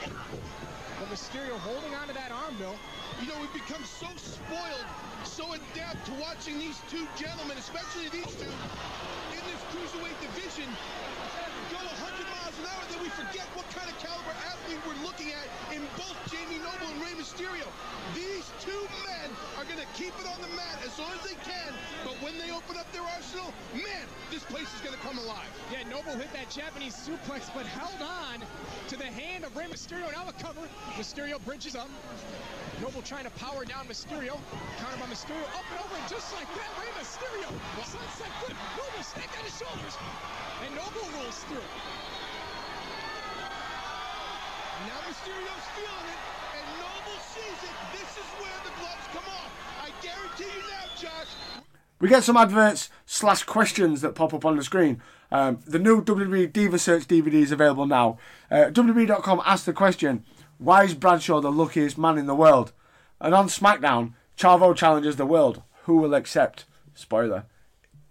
But 0.00 1.08
Mysterio 1.12 1.60
holding 1.60 1.92
onto 1.92 2.14
that 2.14 2.32
arm, 2.32 2.56
Bill. 2.56 2.72
You 3.20 3.28
know, 3.28 3.36
we've 3.36 3.52
become 3.52 3.84
so 3.84 4.08
spoiled, 4.16 4.88
so 5.28 5.44
adept 5.52 6.08
to 6.08 6.12
watching 6.16 6.58
these 6.58 6.80
two 6.88 7.04
gentlemen, 7.20 7.58
especially 7.60 8.08
these 8.08 8.32
two, 8.40 8.48
in 8.48 9.44
this 9.44 9.60
cruiserweight 9.76 10.16
division, 10.24 10.64
go 11.68 11.84
100 11.84 12.16
miles 12.32 12.56
an 12.56 12.66
hour 12.72 12.84
that 12.96 13.00
we 13.04 13.12
forget 13.12 13.44
what 13.52 13.68
kind 13.76 13.92
of 13.92 13.98
caliber 14.00 14.32
we're 14.84 15.00
looking 15.04 15.32
at 15.32 15.46
in 15.72 15.82
both 15.96 16.16
Jamie 16.28 16.60
Noble 16.60 16.92
and 16.92 17.00
Rey 17.00 17.14
Mysterio. 17.16 17.64
These 18.14 18.50
two 18.60 18.84
men 19.06 19.30
are 19.56 19.64
going 19.64 19.80
to 19.80 19.88
keep 19.94 20.12
it 20.20 20.26
on 20.28 20.40
the 20.40 20.52
mat 20.56 20.80
as 20.84 20.98
long 20.98 21.12
as 21.12 21.24
they 21.24 21.36
can, 21.40 21.72
but 22.04 22.14
when 22.20 22.36
they 22.36 22.50
open 22.52 22.76
up 22.76 22.90
their 22.92 23.04
arsenal, 23.16 23.52
man, 23.72 24.04
this 24.30 24.44
place 24.44 24.68
is 24.74 24.80
going 24.80 24.94
to 24.94 25.00
come 25.00 25.16
alive. 25.18 25.48
Yeah, 25.72 25.88
Noble 25.88 26.12
hit 26.16 26.32
that 26.32 26.50
Japanese 26.50 26.96
suplex, 26.96 27.48
but 27.54 27.64
held 27.64 28.00
on 28.02 28.44
to 28.88 28.96
the 28.96 29.08
hand 29.08 29.44
of 29.44 29.56
Rey 29.56 29.66
Mysterio. 29.66 30.12
Now 30.12 30.24
the 30.24 30.36
cover. 30.36 30.60
Mysterio 30.96 31.42
bridges 31.44 31.76
up. 31.76 31.88
Noble 32.80 33.02
trying 33.02 33.24
to 33.24 33.34
power 33.42 33.64
down 33.64 33.86
Mysterio. 33.86 34.38
Counter 34.78 34.98
by 35.00 35.08
Mysterio. 35.10 35.44
Up 35.56 35.66
and 35.72 35.80
over, 35.80 35.96
and 35.96 36.08
just 36.08 36.32
like 36.34 36.48
that, 36.54 36.70
Rey 36.78 36.90
Mysterio. 37.00 37.48
Sunset 37.82 38.30
flip. 38.40 38.56
Noble 38.76 39.02
snaked 39.02 39.36
on 39.38 39.44
his 39.44 39.56
shoulders. 39.58 39.94
And 40.64 40.74
Noble 40.76 41.06
rolls 41.18 41.42
through. 41.48 42.17
Now 44.86 45.00
Mysterio's 45.08 45.66
feeling 45.74 46.08
it, 46.08 46.20
and 46.54 46.66
Noble 46.78 47.18
sees 47.20 47.62
it. 47.64 47.76
This 47.92 48.10
is 48.16 48.28
where 48.38 48.58
the 48.64 48.72
gloves 48.78 49.06
come 49.12 49.24
off. 49.26 49.50
I 49.82 49.90
guarantee 50.02 50.44
you 50.44 50.62
now, 50.68 50.86
Josh, 50.96 51.62
We 52.00 52.08
get 52.08 52.22
some 52.24 52.36
adverts 52.36 52.90
slash 53.06 53.42
questions 53.42 54.00
that 54.02 54.14
pop 54.14 54.32
up 54.34 54.44
on 54.44 54.56
the 54.56 54.62
screen. 54.62 55.02
Um, 55.30 55.58
the 55.66 55.78
new 55.78 56.02
WWE 56.02 56.52
Diva 56.52 56.78
Search 56.78 57.06
DVD 57.06 57.34
is 57.34 57.52
available 57.52 57.86
now. 57.86 58.18
Uh, 58.50 58.70
WWE.com 58.70 59.42
asked 59.44 59.66
the 59.66 59.72
question, 59.72 60.24
why 60.58 60.84
is 60.84 60.94
Bradshaw 60.94 61.40
the 61.40 61.52
luckiest 61.52 61.98
man 61.98 62.18
in 62.18 62.26
the 62.26 62.34
world? 62.34 62.72
And 63.20 63.34
on 63.34 63.48
SmackDown, 63.48 64.14
Chavo 64.36 64.74
challenges 64.74 65.16
the 65.16 65.26
world. 65.26 65.62
Who 65.84 65.96
will 65.98 66.14
accept? 66.14 66.64
Spoiler, 66.94 67.44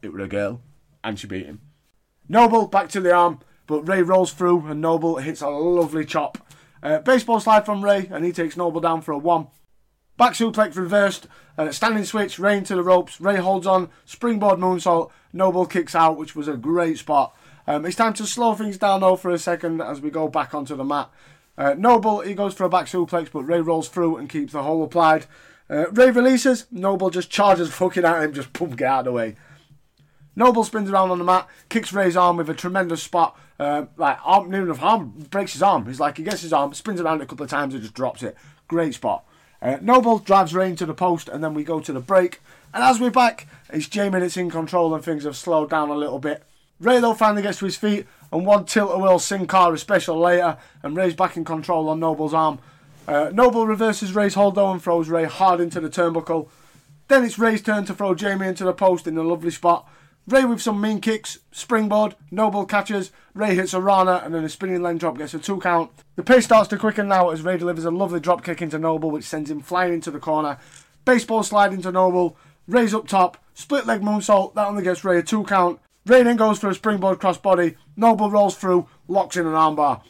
it 0.02 0.14
was 0.14 0.24
a 0.24 0.28
girl, 0.28 0.62
and 1.04 1.20
she 1.20 1.28
beat 1.28 1.46
him. 1.46 1.62
Noble 2.30 2.68
back 2.68 2.90
to 2.90 3.02
the 3.02 3.14
arm, 3.14 3.40
but 3.68 3.88
Rey 3.88 4.02
rolls 4.02 4.32
through 4.32 4.68
and 4.68 4.82
Noble 4.82 5.18
hits 5.18 5.42
a 5.42 5.50
lovely 5.50 6.06
chop. 6.06 6.38
Uh, 6.82 7.00
baseball 7.00 7.40
slide 7.40 7.66
from 7.66 7.84
Rey, 7.84 8.08
and 8.12 8.24
he 8.24 8.32
takes 8.32 8.58
Noble 8.58 8.82
down 8.82 9.02
for 9.02 9.12
a 9.12 9.18
one. 9.18 9.48
Back 10.18 10.34
suplex 10.34 10.76
reversed, 10.76 11.28
uh, 11.58 11.72
standing 11.72 12.04
switch, 12.04 12.40
Rey 12.40 12.58
into 12.58 12.76
the 12.76 12.84
ropes. 12.84 13.22
Rey 13.22 13.38
holds 13.38 13.68
on, 13.68 13.90
springboard 14.06 14.60
moonsault. 14.60 15.12
Noble 15.32 15.66
kicks 15.66 15.94
out, 15.94 16.18
which 16.18 16.36
was 16.36 16.48
a 16.48 16.58
great 16.58 16.98
spot. 16.98 17.36
Um, 17.68 17.86
it's 17.86 17.98
time 17.98 18.14
to 18.14 18.26
slow 18.26 18.56
things 18.56 18.78
down 18.78 19.02
though 19.02 19.18
for 19.18 19.30
a 19.30 19.38
second 19.38 19.82
as 19.82 20.02
we 20.02 20.10
go 20.10 20.28
back 20.28 20.56
onto 20.56 20.76
the 20.76 20.84
mat. 20.84 21.10
Uh, 21.58 21.76
Noble, 21.78 22.22
he 22.22 22.34
goes 22.34 22.54
for 22.54 22.64
a 22.64 22.70
back 22.70 22.86
suplex, 22.86 23.32
but 23.32 23.44
Rey 23.44 23.62
rolls 23.62 23.90
through 23.90 24.18
and 24.18 24.30
keeps 24.30 24.54
the 24.54 24.64
hole 24.64 24.84
applied. 24.84 25.26
Uh, 25.70 25.90
Rey 25.92 26.12
releases, 26.12 26.66
Noble 26.72 27.10
just 27.10 27.30
charges 27.30 27.70
fucking 27.74 28.06
at 28.06 28.24
him, 28.24 28.34
just 28.34 28.54
boom, 28.54 28.72
get 28.72 28.88
out 28.88 29.00
of 29.00 29.06
the 29.06 29.12
way. 29.12 29.36
Noble 30.38 30.64
spins 30.64 30.92
around 30.92 31.10
on 31.10 31.18
the 31.18 31.24
mat, 31.24 31.48
kicks 31.68 31.92
Rey's 31.92 32.16
arm 32.16 32.38
with 32.38 32.48
a 32.48 32.54
tremendous 32.54 33.02
spot. 33.02 33.36
Uh, 33.60 33.88
like 33.98 34.20
arm, 34.24 34.52
near 34.52 34.62
enough 34.62 34.84
arm 34.84 35.10
breaks 35.32 35.54
his 35.54 35.64
arm. 35.64 35.88
He's 35.88 36.00
like 36.00 36.18
he 36.18 36.24
gets 36.24 36.44
his 36.44 36.54
arm, 36.54 36.76
spins 36.76 37.02
around 37.02 37.22
a 37.22 37.26
couple 37.26 37.44
of 37.44 37.50
times, 37.50 37.74
and 37.74 37.82
just 37.82 37.96
drops 37.96 38.22
it. 38.22 38.38
Great 38.68 38.94
spot. 38.94 39.26
Uh, 39.64 39.78
Noble 39.82 40.20
drives 40.20 40.54
Rey 40.54 40.70
into 40.70 40.86
the 40.86 40.94
post, 40.94 41.28
and 41.28 41.44
then 41.44 41.56
we 41.56 41.64
go 41.64 41.80
to 41.80 41.92
the 41.92 42.00
break. 42.00 42.40
And 42.72 42.84
as 42.84 43.00
we're 43.00 43.10
back, 43.10 43.48
it's 43.74 43.88
Jamie 43.88 44.20
that's 44.20 44.38
in 44.38 44.52
control, 44.52 44.94
and 44.94 45.04
things 45.04 45.24
have 45.24 45.36
slowed 45.36 45.72
down 45.72 45.90
a 45.90 45.96
little 45.96 46.20
bit. 46.20 46.44
Rey 46.80 47.00
though 47.00 47.16
finally 47.16 47.42
gets 47.42 47.58
to 47.58 47.66
his 47.66 47.76
feet, 47.76 48.06
and 48.32 48.46
one 48.46 48.66
tilt 48.66 48.94
a 48.94 49.00
whirl 49.00 49.18
Sin 49.18 49.48
Cara 49.48 49.76
special 49.80 50.20
later, 50.20 50.58
and 50.84 50.96
Rey's 50.96 51.16
back 51.16 51.36
in 51.36 51.46
control 51.46 51.90
on 51.90 52.00
Noble's 52.00 52.36
arm. 52.36 52.60
Uh, 53.08 53.32
Noble 53.34 53.66
reverses 53.66 54.14
Rey's 54.14 54.36
hold 54.36 54.54
though 54.54 54.72
and 54.72 54.84
throws 54.84 55.10
Rey 55.10 55.24
hard 55.24 55.60
into 55.60 55.80
the 55.80 55.90
turnbuckle. 55.90 56.48
Then 57.08 57.24
it's 57.24 57.40
Rey's 57.40 57.64
turn 57.64 57.86
to 57.86 57.96
throw 57.96 58.14
Jamie 58.14 58.48
into 58.48 58.66
the 58.66 58.74
post 58.74 59.08
in 59.08 59.18
a 59.18 59.24
lovely 59.24 59.50
spot. 59.50 59.90
Rey 60.28 60.44
with 60.44 60.62
some 60.62 60.82
mean 60.82 61.00
kicks, 61.00 61.40
springboard, 61.54 62.14
Noble 62.32 62.66
catches, 62.66 63.14
Rey 63.34 63.56
hits 63.56 63.74
a 63.74 63.80
Rana 63.80 64.22
and 64.26 64.36
then 64.36 64.44
a 64.44 64.50
spinning 64.50 64.82
leg 64.82 65.00
drop 65.00 65.18
gets 65.18 65.34
a 65.34 65.40
two 65.40 65.58
count. 65.62 65.90
The 66.18 66.24
pace 66.24 66.44
starts 66.44 66.68
to 66.70 66.78
quicken 66.78 67.08
now 67.08 67.30
as 67.30 67.44
Rey 67.44 67.58
delivers 67.58 67.86
a 67.86 67.92
lovely 67.92 68.20
drop 68.20 68.44
kick 68.44 68.62
into 68.62 68.78
Noble 68.78 69.10
which 69.10 69.24
sends 69.24 69.50
him 69.50 69.62
flying 69.62 69.94
into 69.94 70.12
the 70.12 70.20
corner. 70.20 70.58
Baseball 71.06 71.44
slide 71.44 71.72
into 71.72 71.94
Noble, 71.94 72.36
Rey's 72.68 72.94
up 72.94 73.08
top, 73.08 73.38
split 73.54 73.86
leg 73.86 74.02
moonsault, 74.02 74.54
that 74.56 74.68
only 74.68 74.84
gets 74.84 75.06
Rey 75.06 75.20
a 75.20 75.24
two 75.24 75.46
count. 75.46 75.80
Rey 76.06 76.24
then 76.24 76.36
goes 76.36 76.60
for 76.60 76.70
a 76.70 76.76
springboard 76.76 77.20
crossbody, 77.20 77.78
Noble 77.96 78.30
rolls 78.30 78.58
through, 78.58 78.90
locks 79.08 79.38
in 79.38 79.48
an 79.48 79.54
armbar. 79.54 80.02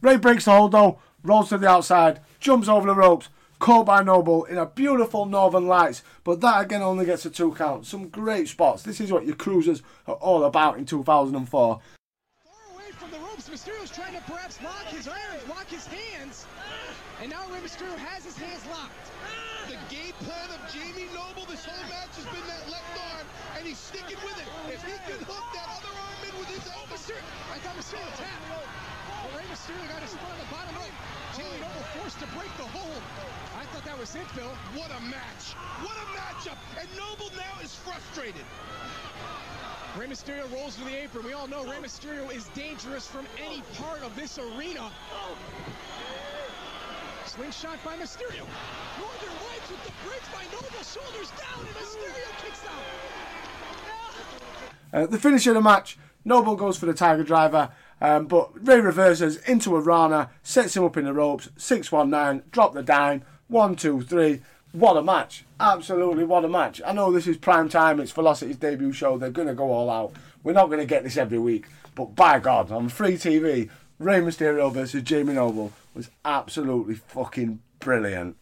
Rey 0.00 0.16
breaks 0.16 0.46
the 0.46 0.52
hold 0.52 0.72
though, 0.72 0.98
rolls 1.22 1.50
to 1.50 1.58
the 1.58 1.68
outside, 1.68 2.20
jumps 2.40 2.68
over 2.68 2.86
the 2.86 2.94
ropes, 2.94 3.28
caught 3.58 3.86
by 3.86 4.02
Noble 4.02 4.44
in 4.44 4.58
a 4.58 4.66
beautiful 4.66 5.26
Northern 5.26 5.66
Lights, 5.66 6.02
but 6.24 6.40
that 6.40 6.64
again 6.64 6.82
only 6.82 7.04
gets 7.04 7.26
a 7.26 7.30
two 7.30 7.52
count. 7.52 7.86
Some 7.86 8.08
great 8.08 8.48
spots. 8.48 8.82
This 8.82 9.00
is 9.00 9.12
what 9.12 9.26
your 9.26 9.36
cruisers 9.36 9.82
are 10.06 10.14
all 10.16 10.44
about 10.44 10.78
in 10.78 10.84
2004. 10.84 11.42
Far 11.48 12.74
away 12.74 12.90
from 12.92 13.10
the 13.10 13.18
ropes, 13.18 13.48
Mysterio's 13.48 13.90
trying 13.90 14.14
to 14.14 14.22
perhaps 14.22 14.62
lock 14.62 14.86
his 14.86 15.08
irons, 15.08 15.48
lock 15.48 15.66
his 15.66 15.86
hands. 15.86 16.46
And 17.20 17.30
now 17.30 17.42
Rey 17.50 17.58
Mysterio 17.58 17.98
has 17.98 18.24
his 18.24 18.36
hands 18.36 18.62
locked. 18.70 19.10
The 19.66 19.78
game 19.90 20.14
plan 20.22 20.48
of 20.54 20.60
Jamie 20.70 21.10
Noble 21.10 21.44
this 21.50 21.66
whole 21.66 21.82
match 21.90 22.14
has 22.14 22.24
been 22.30 22.46
that 22.46 22.70
left 22.70 22.94
arm, 23.10 23.26
and 23.58 23.66
he's 23.66 23.78
sticking 23.78 24.18
with 24.22 24.38
it. 24.38 24.48
If 24.70 24.80
he 24.86 24.94
can 25.04 25.18
hook 25.26 25.46
that 25.58 25.66
other 25.66 25.92
arm 25.92 26.20
in 26.24 26.34
with 26.38 26.48
his 26.48 26.64
elbow! 26.70 26.88
I 26.88 27.56
thought 27.64 27.76
Mysterio 27.80 28.04
tapped. 28.20 28.44
Well, 28.52 29.32
Rey 29.34 29.48
Mysterio 29.48 29.80
got 29.88 30.04
his 30.04 30.12
foot 30.12 30.28
on 30.28 30.38
the 30.38 30.50
bottom 30.52 30.76
rope. 30.76 30.96
Jamie 31.34 31.60
Noble 31.64 31.86
forced 31.96 32.20
to 32.20 32.28
break 32.36 32.52
the 32.60 32.68
hold. 32.68 33.02
What 34.08 34.90
a 34.90 35.00
match! 35.02 35.52
What 35.82 35.94
a 35.94 36.06
matchup! 36.16 36.56
And 36.80 36.88
Noble 36.96 37.30
now 37.36 37.60
is 37.62 37.74
frustrated. 37.74 38.40
Rey 39.98 40.06
Mysterio 40.06 40.50
rolls 40.50 40.76
to 40.76 40.84
the 40.84 41.02
apron. 41.02 41.26
We 41.26 41.34
all 41.34 41.46
know 41.46 41.62
Rey 41.64 41.76
Mysterio 41.76 42.34
is 42.34 42.48
dangerous 42.54 43.06
from 43.06 43.26
any 43.44 43.62
part 43.76 44.00
of 44.02 44.16
this 44.16 44.38
arena. 44.38 44.90
Slingshot 47.26 47.84
by 47.84 47.96
Mysterio. 47.96 48.46
Northern 48.98 49.34
Lights 49.44 49.70
with 49.70 49.84
the 49.84 49.92
bridge 50.02 50.22
by 50.32 50.42
Noble. 50.52 50.84
Shoulders 50.84 51.30
down 51.36 51.60
and 51.60 51.68
Mysterio 51.76 52.30
kicks 52.42 52.64
out. 52.64 52.82
Uh, 55.02 55.06
the 55.06 55.18
finish 55.18 55.46
of 55.46 55.52
the 55.54 55.60
match, 55.60 55.98
Noble 56.24 56.56
goes 56.56 56.78
for 56.78 56.86
the 56.86 56.94
Tiger 56.94 57.24
Driver, 57.24 57.68
um, 58.00 58.26
but 58.26 58.66
Rey 58.66 58.80
reverses 58.80 59.36
into 59.38 59.76
a 59.76 59.80
Rana, 59.80 60.30
sets 60.42 60.78
him 60.78 60.84
up 60.84 60.96
in 60.96 61.04
the 61.04 61.12
ropes, 61.12 61.50
619, 61.58 62.44
drop 62.50 62.72
the 62.72 62.82
dime, 62.82 63.22
1, 63.48 63.76
2, 63.76 64.02
3. 64.02 64.40
What 64.72 64.96
a 64.96 65.02
match. 65.02 65.44
Absolutely, 65.58 66.24
what 66.24 66.44
a 66.44 66.48
match. 66.48 66.80
I 66.86 66.92
know 66.92 67.10
this 67.10 67.26
is 67.26 67.38
prime 67.38 67.68
time, 67.68 68.00
it's 68.00 68.12
Velocity's 68.12 68.56
debut 68.56 68.92
show, 68.92 69.16
they're 69.16 69.30
going 69.30 69.48
to 69.48 69.54
go 69.54 69.72
all 69.72 69.90
out. 69.90 70.12
We're 70.44 70.52
not 70.52 70.66
going 70.66 70.80
to 70.80 70.86
get 70.86 71.02
this 71.02 71.16
every 71.16 71.38
week, 71.38 71.66
but 71.94 72.14
by 72.14 72.38
God, 72.38 72.70
on 72.70 72.88
free 72.88 73.14
TV, 73.14 73.70
Rey 73.98 74.20
Mysterio 74.20 74.72
versus 74.72 75.02
Jamie 75.02 75.32
Noble 75.34 75.72
was 75.94 76.10
absolutely 76.24 76.94
fucking 76.94 77.60
brilliant. 77.80 78.36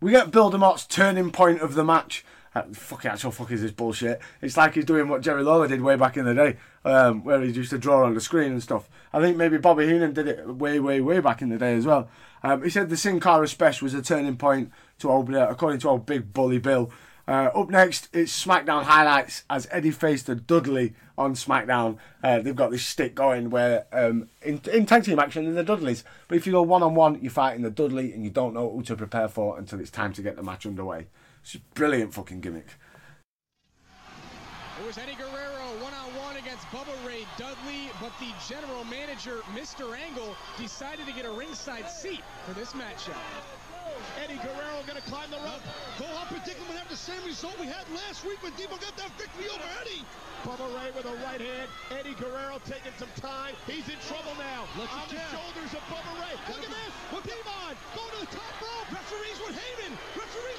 We 0.00 0.12
get 0.12 0.30
Bill 0.30 0.48
DeMott's 0.48 0.86
turning 0.86 1.32
point 1.32 1.60
of 1.60 1.74
the 1.74 1.84
match. 1.84 2.24
Uh, 2.54 2.62
fucking 2.72 3.10
actual 3.10 3.32
fuck 3.32 3.50
is 3.50 3.62
this 3.62 3.72
bullshit. 3.72 4.20
It's 4.40 4.56
like 4.56 4.74
he's 4.74 4.84
doing 4.84 5.08
what 5.08 5.22
Jerry 5.22 5.42
Lawler 5.42 5.66
did 5.66 5.82
way 5.82 5.96
back 5.96 6.16
in 6.16 6.24
the 6.24 6.34
day, 6.34 6.56
um, 6.84 7.24
where 7.24 7.40
he 7.42 7.50
used 7.50 7.70
to 7.70 7.78
draw 7.78 8.04
on 8.04 8.14
the 8.14 8.20
screen 8.20 8.52
and 8.52 8.62
stuff. 8.62 8.88
I 9.12 9.20
think 9.20 9.36
maybe 9.36 9.58
Bobby 9.58 9.86
Heenan 9.86 10.12
did 10.12 10.28
it 10.28 10.46
way, 10.46 10.78
way, 10.78 11.00
way 11.00 11.18
back 11.18 11.42
in 11.42 11.48
the 11.48 11.58
day 11.58 11.74
as 11.74 11.84
well. 11.84 12.08
Um, 12.44 12.62
he 12.62 12.70
said 12.70 12.90
the 12.90 12.96
Sin 12.96 13.18
Cara 13.18 13.48
special 13.48 13.86
was 13.86 13.94
a 13.94 14.00
turning 14.00 14.36
point 14.36 14.70
to 15.00 15.10
uh, 15.10 15.48
according 15.50 15.80
to 15.80 15.88
old 15.88 16.06
Big 16.06 16.32
Bully 16.32 16.58
Bill. 16.58 16.92
Uh, 17.28 17.50
up 17.54 17.68
next, 17.68 18.08
it's 18.14 18.32
SmackDown 18.42 18.84
highlights 18.84 19.44
as 19.50 19.68
Eddie 19.70 19.90
faced 19.90 20.24
the 20.26 20.34
Dudley 20.34 20.94
on 21.18 21.34
SmackDown. 21.34 21.98
Uh, 22.24 22.38
they've 22.38 22.56
got 22.56 22.70
this 22.70 22.86
stick 22.86 23.14
going 23.14 23.50
where 23.50 23.84
um, 23.92 24.30
in, 24.40 24.62
in 24.72 24.86
tag 24.86 25.04
team 25.04 25.18
action 25.18 25.44
in 25.44 25.54
the 25.54 25.62
Dudleys, 25.62 26.04
but 26.26 26.38
if 26.38 26.46
you 26.46 26.52
go 26.52 26.62
one 26.62 26.82
on 26.82 26.94
one, 26.94 27.20
you're 27.20 27.30
fighting 27.30 27.60
the 27.60 27.70
Dudley 27.70 28.14
and 28.14 28.24
you 28.24 28.30
don't 28.30 28.54
know 28.54 28.70
who 28.70 28.82
to 28.84 28.96
prepare 28.96 29.28
for 29.28 29.58
until 29.58 29.78
it's 29.78 29.90
time 29.90 30.14
to 30.14 30.22
get 30.22 30.36
the 30.36 30.42
match 30.42 30.64
underway. 30.64 31.08
It's 31.42 31.54
a 31.54 31.58
brilliant 31.74 32.14
fucking 32.14 32.40
gimmick. 32.40 32.68
It 34.80 34.86
was 34.86 34.96
Eddie 34.96 35.16
Guerrero 35.16 35.82
one-on-one 35.82 36.36
against 36.38 36.64
Bubba 36.68 36.94
Ray 37.06 37.26
Dudley, 37.36 37.90
but 38.00 38.12
the 38.20 38.32
general 38.48 38.84
manager, 38.84 39.40
Mr. 39.54 39.94
Angle, 39.98 40.34
decided 40.56 41.04
to 41.04 41.12
get 41.12 41.26
a 41.26 41.30
ringside 41.30 41.90
seat 41.90 42.22
for 42.46 42.54
this 42.54 42.72
matchup. 42.72 43.20
Eddie 44.22 44.36
Guerrero 44.36 44.67
gonna 44.88 45.04
climb 45.04 45.28
the 45.28 45.36
rope. 45.44 45.60
I'm 46.00 46.26
predicting 46.32 46.64
we'll 46.64 46.80
have 46.80 46.88
the 46.88 46.96
same 46.96 47.20
result 47.28 47.52
we 47.60 47.68
had 47.68 47.84
last 47.92 48.24
week 48.24 48.40
when 48.40 48.56
Devon 48.56 48.80
got 48.80 48.96
that 48.96 49.12
victory 49.20 49.44
over 49.52 49.68
Eddie. 49.84 50.00
Bubba 50.48 50.64
Ray 50.72 50.88
with 50.96 51.04
a 51.04 51.12
right 51.20 51.36
hand. 51.36 51.68
Eddie 51.92 52.16
Guerrero 52.16 52.56
taking 52.64 52.96
some 52.96 53.12
time. 53.20 53.52
He's 53.68 53.84
in 53.84 54.00
trouble 54.08 54.32
now. 54.40 54.64
Let's 54.80 54.88
on 54.96 55.12
the 55.12 55.20
shoulders 55.28 55.76
of 55.76 55.84
Bubba 55.92 56.12
Ray. 56.24 56.32
Look 56.48 56.64
at 56.64 56.72
this. 56.72 56.92
With 57.12 57.28
Devon 57.28 57.76
going 57.92 58.12
to 58.16 58.20
the 58.24 58.32
top 58.32 58.54
rope. 58.64 58.88
Referees 58.88 59.38
with 59.44 59.60
Heyman. 59.60 59.92
Referees 60.16 60.57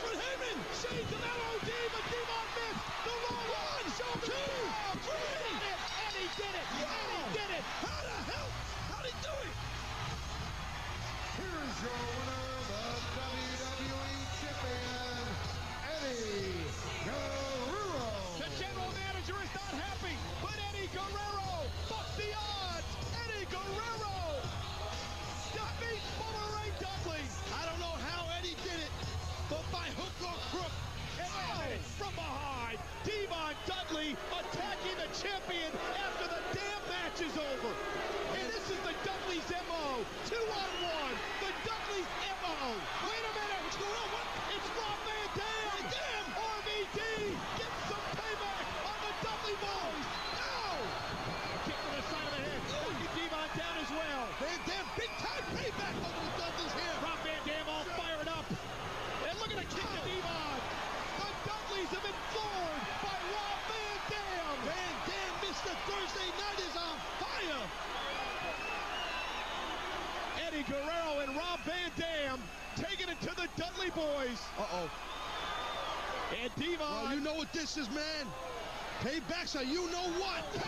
Devon. 76.60 76.78
Well, 76.80 77.16
you 77.16 77.22
know 77.22 77.36
what 77.36 77.54
this 77.54 77.78
is, 77.78 77.90
man. 77.90 78.28
Payback's 79.00 79.56
a 79.56 79.64
you 79.64 79.90
know 79.92 80.12
what. 80.20 80.44
The 80.52 80.60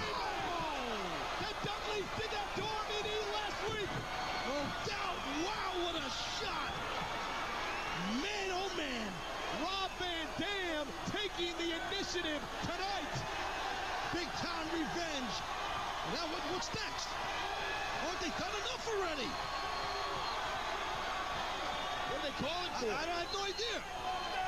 Dudleys 1.67 2.07
did 2.15 2.31
that 2.31 2.47
to 2.55 2.63
E 2.63 3.17
last 3.35 3.59
week. 3.67 3.91
No 4.47 4.55
doubt. 4.87 5.19
Wow, 5.43 5.83
what 5.83 5.95
a 5.99 6.07
shot. 6.39 6.71
Man, 8.23 8.47
oh 8.55 8.71
man. 8.79 9.11
Rob 9.59 9.91
Van 9.99 10.27
Dam 10.39 10.87
taking 11.11 11.51
the 11.59 11.75
initiative 11.75 12.39
tonight. 12.63 13.15
Big 14.15 14.31
time 14.39 14.67
revenge. 14.71 15.35
Now 16.15 16.23
what, 16.31 16.39
what's 16.55 16.71
next? 16.71 17.11
Aren't 18.07 18.19
they 18.23 18.31
done 18.39 18.55
enough 18.63 18.87
already? 18.95 19.27
What 22.07 22.15
are 22.15 22.23
they 22.23 22.35
calling 22.39 22.71
I, 22.71 22.79
for? 22.79 22.91
I 22.95 23.03
have 23.11 23.33
no 23.35 23.43
idea. 23.43 24.40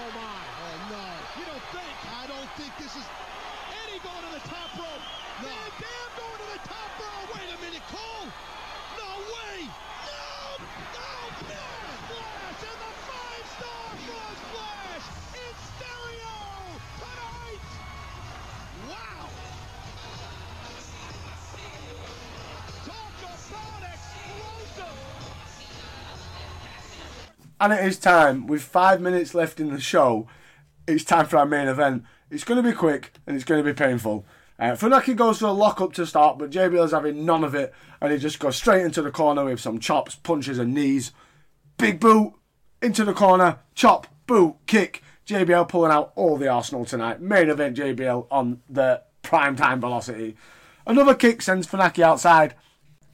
Oh 0.00 0.10
my. 0.16 0.40
Oh 0.64 0.76
no. 0.88 1.04
You 1.36 1.44
don't 1.44 1.66
think? 1.76 1.96
I 2.16 2.24
don't 2.26 2.50
think 2.56 2.72
this 2.80 2.96
is. 2.96 3.06
Eddie 3.84 4.00
going 4.00 4.24
to 4.24 4.32
the 4.32 4.44
top 4.48 4.72
rope. 4.80 5.04
No. 5.44 5.48
Van 5.48 5.70
Dam 5.76 6.08
going 6.16 6.38
to 6.40 6.48
the 6.56 6.62
top 6.64 6.90
rope. 6.96 7.28
Wait 7.36 7.48
a 7.52 7.58
minute, 7.60 7.84
Cole. 7.92 8.28
No 8.96 9.10
way. 9.28 9.68
No. 10.08 10.64
No. 10.96 11.08
Flash 12.08 12.62
and 12.64 12.78
the 12.80 12.89
And 27.60 27.74
it 27.74 27.84
is 27.84 27.98
time, 27.98 28.46
with 28.46 28.62
five 28.62 29.02
minutes 29.02 29.34
left 29.34 29.60
in 29.60 29.70
the 29.70 29.80
show, 29.80 30.26
it's 30.86 31.04
time 31.04 31.26
for 31.26 31.36
our 31.36 31.44
main 31.44 31.68
event. 31.68 32.04
It's 32.30 32.42
going 32.42 32.62
to 32.62 32.68
be 32.68 32.74
quick 32.74 33.12
and 33.26 33.36
it's 33.36 33.44
going 33.44 33.62
to 33.62 33.70
be 33.70 33.76
painful. 33.76 34.24
Uh, 34.58 34.72
Funaki 34.72 35.14
goes 35.14 35.38
for 35.38 35.46
a 35.46 35.52
lockup 35.52 35.92
to 35.94 36.06
start, 36.06 36.38
but 36.38 36.50
JBL's 36.50 36.92
having 36.92 37.24
none 37.24 37.44
of 37.44 37.54
it, 37.54 37.72
and 38.00 38.12
he 38.12 38.18
just 38.18 38.38
goes 38.38 38.56
straight 38.56 38.84
into 38.84 39.02
the 39.02 39.10
corner 39.10 39.44
with 39.44 39.60
some 39.60 39.78
chops, 39.78 40.14
punches, 40.14 40.58
and 40.58 40.74
knees. 40.74 41.12
Big 41.76 42.00
boot 42.00 42.34
into 42.82 43.04
the 43.04 43.14
corner, 43.14 43.58
chop, 43.74 44.06
boot, 44.26 44.56
kick. 44.66 45.02
JBL 45.26 45.68
pulling 45.68 45.92
out 45.92 46.12
all 46.14 46.36
the 46.36 46.48
arsenal 46.48 46.84
tonight. 46.84 47.20
Main 47.20 47.50
event 47.50 47.76
JBL 47.76 48.26
on 48.30 48.62
the 48.68 49.02
prime 49.22 49.54
time 49.54 49.80
velocity. 49.80 50.34
Another 50.86 51.14
kick 51.14 51.40
sends 51.40 51.66
Funaki 51.66 52.02
outside 52.02 52.54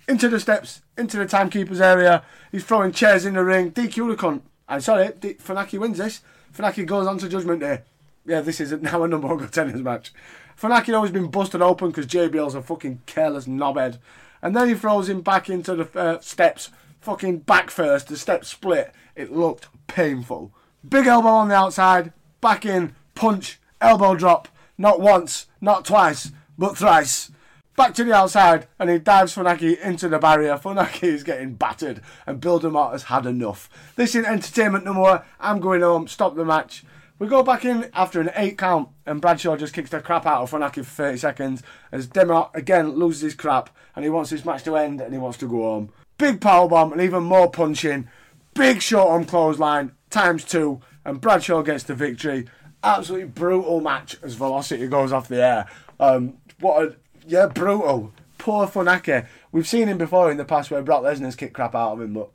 into 0.08 0.28
the 0.28 0.40
steps, 0.40 0.82
into 0.96 1.18
the 1.18 1.26
timekeeper's 1.26 1.80
area. 1.80 2.22
He's 2.50 2.64
throwing 2.64 2.92
chairs 2.92 3.24
in 3.24 3.34
the 3.34 3.44
ring. 3.44 3.72
DQ 3.72 4.08
the 4.08 4.16
cunt. 4.16 4.42
I'm 4.68 4.80
sorry, 4.80 5.12
D- 5.20 5.34
Funaki 5.34 5.78
wins 5.78 5.98
this. 5.98 6.20
Funaki 6.56 6.86
goes 6.86 7.06
on 7.06 7.18
to 7.18 7.28
Judgment 7.28 7.60
Day. 7.60 7.82
Yeah, 8.24 8.40
this 8.40 8.60
is 8.60 8.72
now 8.72 9.02
a 9.04 9.08
number 9.08 9.28
one 9.28 9.38
contenders 9.38 9.82
match. 9.82 10.12
Funaki 10.60 10.94
always 10.94 11.12
been 11.12 11.30
busted 11.30 11.62
open 11.62 11.88
because 11.88 12.06
JBL's 12.06 12.54
a 12.54 12.62
fucking 12.62 13.02
careless 13.06 13.46
knobhead. 13.46 13.98
And 14.42 14.56
then 14.56 14.68
he 14.68 14.74
throws 14.74 15.08
him 15.08 15.20
back 15.20 15.48
into 15.48 15.74
the 15.76 15.98
uh, 15.98 16.20
steps, 16.20 16.70
fucking 17.00 17.38
back 17.40 17.70
first. 17.70 18.08
The 18.08 18.16
steps 18.16 18.48
split. 18.48 18.92
It 19.14 19.32
looked 19.32 19.68
painful. 19.86 20.52
Big 20.88 21.06
elbow 21.06 21.28
on 21.28 21.48
the 21.48 21.54
outside, 21.54 22.12
back 22.40 22.64
in, 22.64 22.94
punch, 23.14 23.58
elbow 23.80 24.14
drop. 24.14 24.48
Not 24.78 25.00
once, 25.00 25.46
not 25.60 25.84
twice, 25.84 26.32
but 26.58 26.76
thrice 26.76 27.30
back 27.76 27.94
to 27.94 28.04
the 28.04 28.14
outside, 28.14 28.66
and 28.78 28.90
he 28.90 28.98
dives 28.98 29.34
Funaki 29.34 29.78
into 29.80 30.08
the 30.08 30.18
barrier. 30.18 30.56
Funaki 30.56 31.04
is 31.04 31.22
getting 31.22 31.54
battered, 31.54 32.00
and 32.26 32.40
Bill 32.40 32.58
DeMott 32.58 32.92
has 32.92 33.04
had 33.04 33.26
enough. 33.26 33.68
This 33.96 34.14
is 34.14 34.24
entertainment 34.24 34.84
no 34.84 34.94
more. 34.94 35.24
I'm 35.38 35.60
going 35.60 35.82
home. 35.82 36.08
Stop 36.08 36.34
the 36.34 36.44
match. 36.44 36.84
We 37.18 37.28
go 37.28 37.42
back 37.42 37.64
in 37.64 37.90
after 37.94 38.20
an 38.20 38.30
eight 38.34 38.58
count, 38.58 38.88
and 39.06 39.20
Bradshaw 39.20 39.56
just 39.56 39.72
kicks 39.72 39.90
the 39.90 40.00
crap 40.00 40.26
out 40.26 40.42
of 40.42 40.50
Funaki 40.50 40.84
for 40.84 40.84
30 40.84 41.18
seconds 41.18 41.62
as 41.92 42.08
DeMott 42.08 42.54
again 42.54 42.90
loses 42.90 43.22
his 43.22 43.34
crap, 43.34 43.70
and 43.94 44.04
he 44.04 44.10
wants 44.10 44.30
this 44.30 44.44
match 44.44 44.64
to 44.64 44.76
end, 44.76 45.00
and 45.00 45.12
he 45.12 45.18
wants 45.18 45.38
to 45.38 45.48
go 45.48 45.62
home. 45.62 45.92
Big 46.18 46.40
powerbomb, 46.40 46.92
and 46.92 47.00
even 47.00 47.22
more 47.22 47.50
punching. 47.50 48.08
Big 48.54 48.80
short 48.80 49.08
on 49.08 49.24
clothesline, 49.24 49.92
times 50.10 50.44
two, 50.44 50.80
and 51.04 51.20
Bradshaw 51.20 51.62
gets 51.62 51.84
the 51.84 51.94
victory. 51.94 52.46
Absolutely 52.82 53.28
brutal 53.28 53.80
match 53.80 54.16
as 54.22 54.34
Velocity 54.34 54.86
goes 54.86 55.12
off 55.12 55.28
the 55.28 55.42
air. 55.42 55.66
Um, 55.98 56.38
what 56.60 56.82
a 56.82 56.96
yeah, 57.26 57.46
brutal. 57.46 58.12
Poor 58.38 58.66
Funaki. 58.66 59.26
We've 59.52 59.66
seen 59.66 59.88
him 59.88 59.98
before 59.98 60.30
in 60.30 60.36
the 60.36 60.44
past 60.44 60.70
where 60.70 60.82
Brock 60.82 61.02
Lesnar's 61.02 61.36
kicked 61.36 61.54
crap 61.54 61.74
out 61.74 61.94
of 61.94 62.00
him, 62.00 62.14
but 62.14 62.30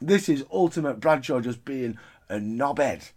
this 0.00 0.28
is 0.28 0.44
ultimate 0.52 1.00
Bradshaw 1.00 1.40
just 1.40 1.64
being 1.64 1.98
a 2.28 2.36
knobhead. 2.36 3.10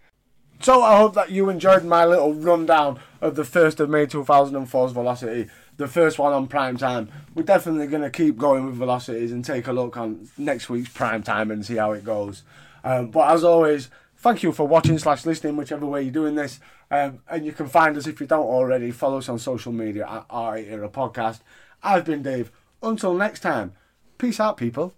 So 0.60 0.82
I 0.82 0.98
hope 0.98 1.14
that 1.16 1.32
you 1.32 1.50
enjoyed 1.50 1.84
my 1.84 2.06
little 2.06 2.34
rundown 2.34 3.00
of 3.22 3.36
the 3.36 3.44
1st 3.44 3.82
of 3.82 3.90
May 3.90 4.06
2004's 4.06 4.94
Velocity, 4.94 5.50
the 5.76 5.88
first 5.88 6.18
one 6.18 6.32
on 6.32 6.48
prime 6.48 6.78
time. 6.78 7.10
We're 7.36 7.44
definitely 7.44 7.88
going 7.88 8.04
to 8.04 8.10
keep 8.10 8.38
going 8.38 8.66
with 8.66 8.76
Velocities 8.76 9.32
and 9.32 9.44
take 9.44 9.68
a 9.68 9.74
look 9.74 9.98
on 9.98 10.30
next 10.38 10.70
week's 10.70 10.90
prime 10.90 11.22
time 11.22 11.52
and 11.52 11.66
see 11.66 11.76
how 11.76 11.92
it 11.92 12.06
goes. 12.06 12.44
Um, 12.84 13.12
but 13.12 13.32
as 13.32 13.44
always, 13.44 13.90
thank 14.24 14.42
you 14.42 14.54
for 14.54 14.66
watching 14.66 14.98
slash 14.98 15.26
listening, 15.26 15.58
whichever 15.58 15.86
way 15.86 16.02
you're 16.02 16.12
doing 16.12 16.36
this. 16.36 16.62
Um, 16.90 17.20
and 17.30 17.46
you 17.46 17.52
can 17.52 17.68
find 17.68 17.98
us 17.98 18.08
if 18.08 18.22
you 18.22 18.26
don't 18.26 18.46
already. 18.46 18.90
Follow 18.90 19.18
us 19.18 19.28
on 19.28 19.38
social 19.38 19.74
media 19.74 20.08
at 20.10 20.26
R 20.30 20.58
Era 20.58 20.90
Podcast. 20.90 21.42
I've 21.84 22.06
been 22.06 22.24
Dave. 22.24 22.50
Until 22.82 23.14
next 23.14 23.42
time, 23.42 23.74
peace 24.18 24.40
out, 24.40 24.56
people. 24.56 24.94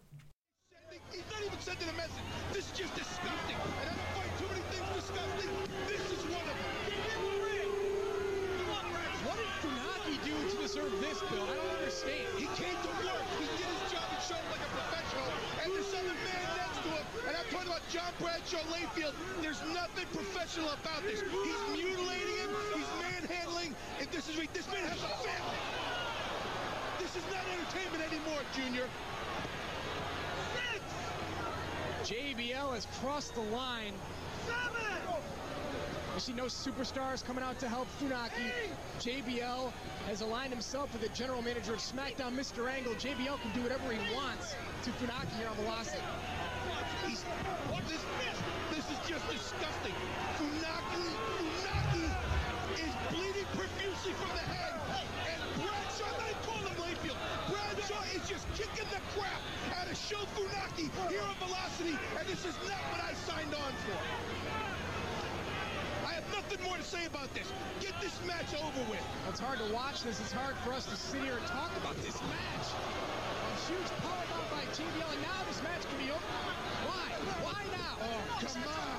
Professional 20.46 20.74
about 20.74 21.02
this. 21.04 21.22
He's 21.22 21.84
mutilating 21.84 22.38
him. 22.38 22.50
He's 22.76 22.86
manhandling. 23.02 23.76
And 24.00 24.08
this 24.10 24.30
is 24.30 24.36
this 24.54 24.68
man 24.68 24.84
has 24.84 24.98
a 24.98 25.08
family. 25.26 25.58
This 27.00 27.16
is 27.16 27.24
not 27.32 27.42
entertainment 27.52 28.04
anymore, 28.12 28.42
Junior. 28.56 28.88
Six. 30.54 32.14
JBL 32.14 32.74
has 32.74 32.88
crossed 33.02 33.34
the 33.34 33.42
line. 33.42 33.94
Seven. 34.46 34.86
You 36.14 36.22
see 36.22 36.34
no 36.34 36.46
superstars 36.46 37.26
coming 37.26 37.44
out 37.44 37.60
to 37.60 37.68
help 37.68 37.88
Funaki. 38.00 38.52
JBL 39.02 39.74
has 40.08 40.22
aligned 40.22 40.54
himself 40.54 40.94
with 40.94 41.02
the 41.02 41.10
general 41.10 41.42
manager 41.42 41.74
of 41.74 41.80
SmackDown, 41.80 42.38
Mr. 42.38 42.70
Angle. 42.70 42.94
JBL 42.94 43.42
can 43.42 43.52
do 43.54 43.62
whatever 43.62 43.92
he 43.92 44.16
wants 44.16 44.56
to 44.84 44.92
Funaki 44.92 45.38
here 45.38 45.50
on 45.50 45.56
Velocity. 45.56 46.00
He's, 47.06 47.24
what 47.24 47.84
is 47.84 47.90
this? 47.90 48.02
This 48.02 48.38
is 48.38 48.55
just 49.06 49.30
disgusting. 49.30 49.94
Funaki, 50.42 51.06
Funaki 51.38 52.10
is 52.74 52.94
bleeding 53.14 53.46
profusely 53.54 54.14
from 54.18 54.34
the 54.34 54.46
head. 54.50 54.74
And 55.30 55.42
Bradshaw, 55.62 56.10
they 56.26 56.34
call 56.42 56.58
him 56.66 56.74
Layfield. 56.82 57.18
Bradshaw 57.46 58.02
is 58.18 58.26
just 58.26 58.50
kicking 58.58 58.90
the 58.90 59.02
crap 59.14 59.42
out 59.78 59.86
of 59.86 59.94
Sho 59.94 60.18
Funaki 60.34 60.90
here 61.10 61.22
on 61.22 61.38
Velocity. 61.38 61.94
And 62.18 62.26
this 62.26 62.50
is 62.50 62.58
not 62.66 62.82
what 62.90 63.02
I 63.06 63.14
signed 63.30 63.54
on 63.54 63.72
for. 63.86 64.00
I 66.10 66.18
have 66.18 66.26
nothing 66.34 66.66
more 66.66 66.78
to 66.78 66.84
say 66.84 67.06
about 67.06 67.30
this. 67.38 67.46
Get 67.82 67.94
this 68.02 68.18
match 68.26 68.58
over 68.58 68.82
with. 68.90 69.06
It's 69.30 69.40
hard 69.40 69.60
to 69.62 69.70
watch 69.70 70.02
this. 70.02 70.20
It's 70.20 70.34
hard 70.34 70.58
for 70.66 70.74
us 70.74 70.90
to 70.90 70.96
sit 70.98 71.22
here 71.22 71.38
and 71.38 71.46
talk 71.46 71.70
about 71.78 71.96
this 72.02 72.18
match. 72.26 72.68
A 72.74 73.54
huge 73.70 73.90
powerbomb 74.02 74.50
by 74.50 74.66
JBL, 74.74 75.14
and 75.14 75.22
now 75.22 75.46
this 75.46 75.62
match 75.62 75.86
can 75.86 75.98
be 76.02 76.10
over. 76.10 76.65
Why? 77.42 77.58
Now? 77.74 77.98
Oh, 78.02 78.22
come 78.40 78.64
on. 78.70 78.96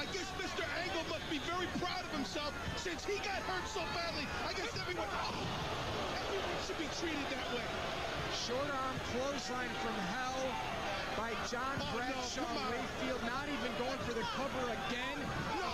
I 0.00 0.06
guess 0.14 0.30
Mr. 0.38 0.64
Angle 0.80 1.04
must 1.10 1.26
be 1.30 1.38
very 1.44 1.66
proud 1.82 2.04
of 2.04 2.12
himself 2.14 2.54
since 2.76 3.04
he 3.04 3.18
got 3.20 3.42
hurt 3.44 3.66
so 3.68 3.80
badly. 3.92 4.26
I 4.48 4.52
guess 4.54 4.72
everyone, 4.78 5.08
oh, 5.12 5.44
everyone 6.14 6.58
should 6.66 6.78
be 6.78 6.88
treated 7.02 7.26
that 7.34 7.46
way. 7.52 7.66
Short 8.46 8.70
arm 8.70 8.96
clothesline 9.12 9.74
from 9.82 9.94
hell 10.14 10.40
by 11.18 11.34
John 11.50 11.76
Oh, 11.82 11.84
no, 11.84 11.98
Bradshaw 11.98 12.46
come 12.46 12.56
on. 12.56 12.72
Layfield, 12.72 13.22
not 13.26 13.46
even 13.50 13.72
going 13.76 13.98
for 14.06 14.14
the 14.14 14.24
cover 14.38 14.64
again. 14.70 15.18
No. 15.58 15.72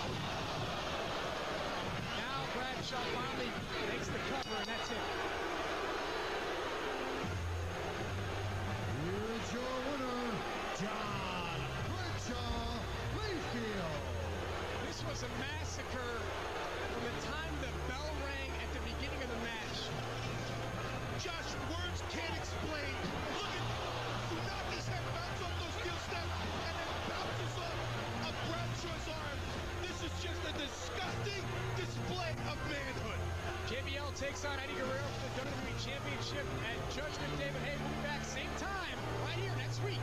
Now 2.19 2.39
Bradshaw 2.57 2.99
finally 3.15 3.51
alongside 34.37 34.63
Eddie 34.63 34.73
Guerrero 34.73 35.07
for 35.17 35.41
the 35.41 35.49
WWE 35.49 35.73
Championship. 35.83 36.45
And 36.69 36.77
Judgment 36.93 37.37
David 37.39 37.61
Hay 37.65 37.73
will 37.81 37.89
be 37.89 38.03
back 38.03 38.23
same 38.23 38.49
time 38.59 38.97
right 39.25 39.37
here 39.41 39.53
next 39.57 39.83
week. 39.83 39.97